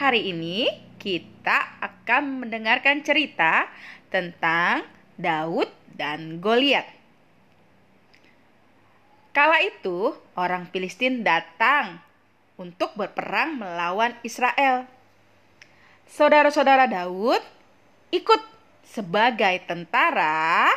Hari 0.00 0.32
ini 0.32 0.64
kita 0.96 1.76
akan 1.76 2.40
mendengarkan 2.40 3.04
cerita 3.04 3.68
tentang 4.08 4.80
Daud 5.20 5.68
dan 5.92 6.40
Goliat. 6.40 6.88
Kala 9.36 9.60
itu, 9.60 10.16
orang 10.40 10.72
Filistin 10.72 11.20
datang 11.20 12.00
untuk 12.56 12.96
berperang 12.96 13.60
melawan 13.60 14.16
Israel. 14.24 14.88
Saudara-saudara 16.08 16.88
Daud 16.88 17.44
ikut 18.08 18.40
sebagai 18.88 19.68
tentara 19.68 20.72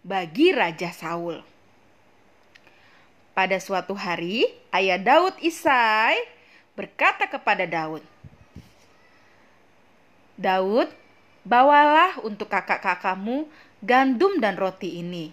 bagi 0.00 0.56
Raja 0.56 0.88
Saul. 0.88 1.44
Pada 3.36 3.60
suatu 3.60 3.92
hari, 3.92 4.48
ayah 4.72 4.96
Daud 4.96 5.36
Isai 5.44 6.39
berkata 6.74 7.26
kepada 7.26 7.66
Daud, 7.66 8.02
Daud, 10.40 10.88
bawalah 11.44 12.20
untuk 12.24 12.48
kakak-kakakmu 12.48 13.44
gandum 13.84 14.40
dan 14.40 14.56
roti 14.56 15.00
ini, 15.00 15.32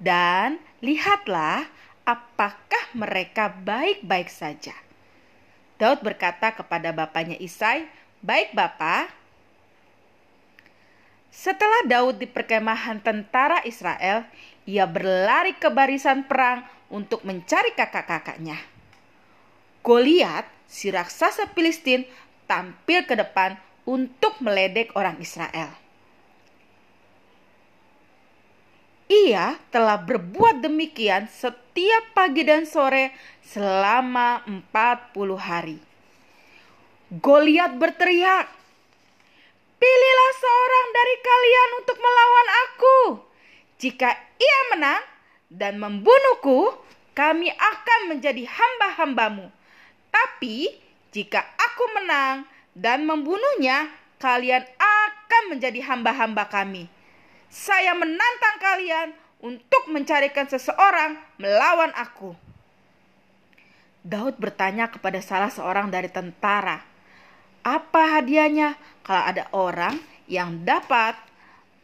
dan 0.00 0.60
lihatlah 0.80 1.68
apakah 2.08 2.84
mereka 2.96 3.52
baik-baik 3.52 4.32
saja. 4.32 4.72
Daud 5.76 6.00
berkata 6.00 6.50
kepada 6.56 6.90
bapaknya 6.90 7.36
Isai, 7.38 7.86
"Baik, 8.24 8.56
Bapak." 8.56 9.12
Setelah 11.28 11.86
Daud 11.86 12.18
di 12.18 12.26
perkemahan 12.26 12.98
tentara 12.98 13.62
Israel, 13.62 14.26
ia 14.64 14.88
berlari 14.88 15.54
ke 15.54 15.70
barisan 15.70 16.26
perang 16.26 16.66
untuk 16.88 17.22
mencari 17.22 17.76
kakak-kakaknya. 17.76 18.77
Goliat 19.88 20.44
si 20.68 20.92
raksasa 20.92 21.48
Filistin 21.56 22.04
tampil 22.44 23.08
ke 23.08 23.16
depan 23.16 23.56
untuk 23.88 24.36
meledek 24.44 24.92
orang 24.92 25.16
Israel. 25.16 25.72
Ia 29.08 29.56
telah 29.72 29.96
berbuat 30.04 30.60
demikian 30.60 31.32
setiap 31.32 32.12
pagi 32.12 32.44
dan 32.44 32.68
sore 32.68 33.16
selama 33.40 34.44
40 34.44 35.16
hari. 35.40 35.80
Goliat 37.08 37.80
berteriak, 37.80 38.44
Pilihlah 39.80 40.32
seorang 40.36 40.86
dari 40.92 41.16
kalian 41.24 41.70
untuk 41.80 41.96
melawan 41.96 42.48
aku. 42.68 42.98
Jika 43.80 44.10
ia 44.36 44.60
menang 44.76 45.04
dan 45.48 45.80
membunuhku, 45.80 46.76
kami 47.16 47.48
akan 47.48 48.00
menjadi 48.12 48.44
hamba-hambamu. 48.44 49.48
Tapi 50.08 50.72
jika 51.14 51.40
aku 51.56 51.84
menang 51.98 52.44
dan 52.76 53.04
membunuhnya, 53.08 53.88
kalian 54.18 54.66
akan 54.78 55.42
menjadi 55.54 55.80
hamba-hamba 55.88 56.50
kami. 56.50 56.90
Saya 57.48 57.96
menantang 57.96 58.56
kalian 58.60 59.08
untuk 59.40 59.88
mencarikan 59.88 60.44
seseorang 60.50 61.16
melawan 61.38 61.94
aku. 61.94 62.34
Daud 64.02 64.36
bertanya 64.38 64.90
kepada 64.90 65.22
salah 65.22 65.50
seorang 65.50 65.90
dari 65.90 66.10
tentara, 66.10 66.82
"Apa 67.62 68.18
hadiahnya 68.18 68.78
kalau 69.02 69.24
ada 69.24 69.44
orang 69.54 69.94
yang 70.30 70.62
dapat 70.66 71.16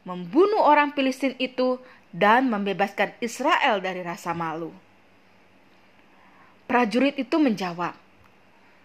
membunuh 0.04 0.62
orang 0.62 0.92
Filistin 0.92 1.34
itu 1.40 1.80
dan 2.14 2.48
membebaskan 2.48 3.16
Israel 3.18 3.82
dari 3.82 4.00
rasa 4.04 4.32
malu?" 4.32 4.72
Prajurit 6.64 7.20
itu 7.20 7.36
menjawab, 7.36 7.92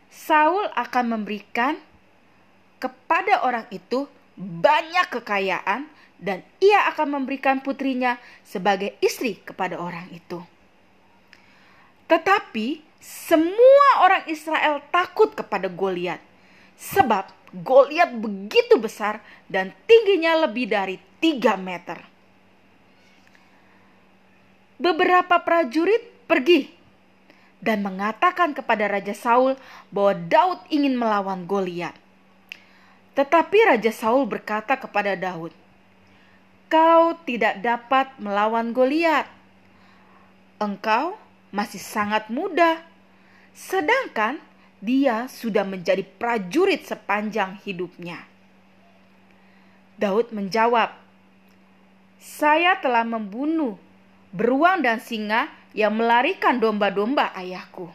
Saul 0.09 0.65
akan 0.73 1.05
memberikan 1.17 1.77
kepada 2.81 3.45
orang 3.45 3.69
itu 3.69 4.09
banyak 4.39 5.07
kekayaan 5.19 5.85
dan 6.19 6.43
ia 6.59 6.89
akan 6.91 7.21
memberikan 7.21 7.61
putrinya 7.64 8.19
sebagai 8.43 8.98
istri 8.99 9.39
kepada 9.39 9.80
orang 9.80 10.09
itu. 10.11 10.42
Tetapi 12.09 12.81
semua 12.99 14.03
orang 14.03 14.25
Israel 14.27 14.83
takut 14.92 15.31
kepada 15.37 15.69
Goliat 15.71 16.19
sebab 16.75 17.30
Goliat 17.49 18.14
begitu 18.14 18.77
besar 18.77 19.21
dan 19.49 19.73
tingginya 19.89 20.45
lebih 20.45 20.69
dari 20.69 21.02
3 21.21 21.58
meter. 21.58 21.99
Beberapa 24.80 25.43
prajurit 25.43 26.30
pergi 26.30 26.79
dan 27.59 27.83
mengatakan 27.83 28.55
kepada 28.55 28.87
Raja 28.87 29.11
Saul 29.11 29.59
bahwa 29.92 30.15
Daud 30.15 30.59
ingin 30.71 30.95
melawan 30.95 31.43
Goliat. 31.43 31.95
Tetapi 33.20 33.75
Raja 33.75 33.92
Saul 33.92 34.23
berkata 34.23 34.80
kepada 34.80 35.20
Daud, 35.20 35.52
"Kau 36.71 37.19
tidak 37.27 37.59
dapat 37.59 38.15
melawan 38.15 38.71
Goliat. 38.71 39.27
Engkau 40.59 41.19
masih 41.52 41.83
sangat 41.83 42.31
muda, 42.31 42.80
sedangkan 43.52 44.39
dia 44.80 45.27
sudah 45.27 45.67
menjadi 45.67 46.08
prajurit 46.15 46.87
sepanjang 46.87 47.59
hidupnya." 47.67 48.23
Daud 49.99 50.31
menjawab, 50.31 50.95
"Saya 52.23 52.80
telah 52.80 53.03
membunuh 53.03 53.75
beruang 54.34 54.86
dan 54.86 55.02
singa 55.02 55.50
yang 55.73 55.95
melarikan 55.98 56.58
domba-domba 56.58 57.34
ayahku. 57.34 57.90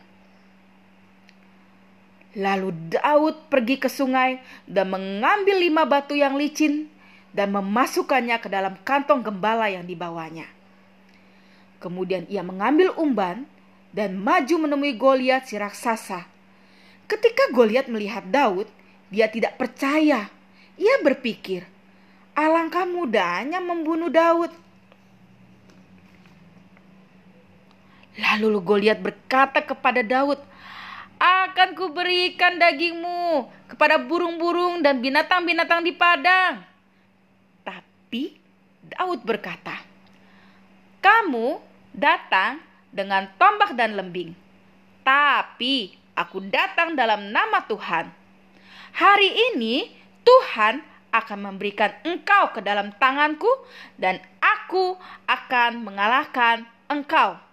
Lalu 2.35 2.75
Daud 2.91 3.47
pergi 3.47 3.79
ke 3.79 3.87
sungai 3.87 4.43
dan 4.67 4.91
mengambil 4.91 5.55
lima 5.55 5.87
batu 5.87 6.19
yang 6.19 6.35
licin 6.35 6.91
dan 7.31 7.55
memasukkannya 7.55 8.43
ke 8.43 8.51
dalam 8.51 8.75
kantong 8.83 9.23
gembala 9.23 9.71
yang 9.71 9.87
dibawanya. 9.87 10.51
Kemudian 11.79 12.27
ia 12.27 12.43
mengambil 12.43 12.91
umban 12.99 13.47
dan 13.95 14.19
maju 14.19 14.67
menemui 14.67 14.99
Goliat 14.99 15.47
si 15.47 15.55
raksasa. 15.55 16.27
Ketika 17.07 17.55
Goliat 17.55 17.87
melihat 17.87 18.27
Daud, 18.27 18.67
dia 19.13 19.31
tidak 19.31 19.55
percaya. 19.55 20.27
Ia 20.75 20.97
berpikir, 21.07 21.63
alangkah 22.35 22.83
mudahnya 22.83 23.63
membunuh 23.63 24.11
Daud. 24.11 24.51
Lalu 28.15 28.63
Goliat 28.63 29.03
berkata 29.03 29.59
kepada 29.59 30.03
Daud, 30.07 30.39
akan 31.19 31.69
kuberikan 31.79 32.59
dagingmu 32.59 33.49
kepada 33.71 33.99
burung-burung 33.99 34.83
dan 34.83 34.99
binatang-binatang 35.03 35.83
di 35.83 35.93
padang. 35.95 36.63
Tapi 37.65 38.35
Daud 38.95 39.25
berkata, 39.25 39.81
kamu 41.03 41.59
datang 41.95 42.61
dengan 42.95 43.31
tombak 43.41 43.75
dan 43.75 43.99
lembing, 43.99 44.35
tapi 45.03 45.95
aku 46.15 46.39
datang 46.51 46.95
dalam 46.95 47.31
nama 47.35 47.67
Tuhan. 47.67 48.11
Hari 48.95 49.31
ini 49.55 49.91
Tuhan 50.23 50.79
akan 51.11 51.39
memberikan 51.39 51.95
engkau 52.07 52.51
ke 52.55 52.61
dalam 52.63 52.91
tanganku 52.99 53.51
dan 53.99 54.23
aku 54.43 54.99
akan 55.27 55.83
mengalahkan 55.83 56.67
engkau. 56.91 57.44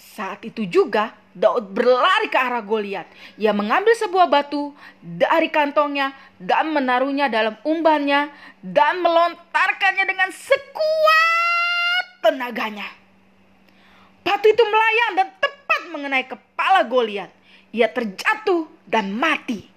Saat 0.00 0.48
itu 0.48 0.64
juga 0.64 1.12
Daud 1.36 1.76
berlari 1.76 2.32
ke 2.32 2.40
arah 2.40 2.64
Goliat. 2.64 3.04
Ia 3.36 3.52
mengambil 3.52 3.92
sebuah 3.94 4.26
batu 4.32 4.72
dari 4.98 5.52
kantongnya 5.52 6.16
dan 6.40 6.72
menaruhnya 6.72 7.28
dalam 7.28 7.54
umbannya 7.62 8.32
dan 8.64 9.04
melontarkannya 9.04 10.04
dengan 10.08 10.32
sekuat 10.32 12.04
tenaganya. 12.24 12.88
Batu 14.24 14.46
itu 14.48 14.64
melayang 14.64 15.12
dan 15.20 15.28
tepat 15.38 15.82
mengenai 15.92 16.24
kepala 16.26 16.80
Goliat. 16.88 17.30
Ia 17.70 17.86
terjatuh 17.86 18.66
dan 18.88 19.14
mati. 19.14 19.68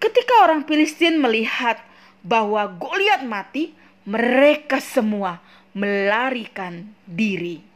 Ketika 0.00 0.46
orang 0.46 0.64
Filistin 0.64 1.20
melihat 1.20 1.82
bahwa 2.24 2.64
Goliat 2.78 3.26
mati, 3.26 3.76
mereka 4.08 4.80
semua 4.80 5.42
melarikan 5.76 6.88
diri. 7.04 7.75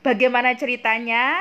Bagaimana 0.00 0.56
ceritanya? 0.56 1.36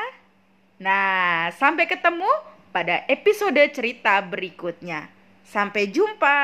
Nah, 0.84 1.48
sampai 1.56 1.88
ketemu 1.88 2.28
pada 2.76 3.08
episode 3.08 3.60
cerita 3.72 4.20
berikutnya. 4.20 5.08
Sampai 5.48 5.88
jumpa. 5.88 6.40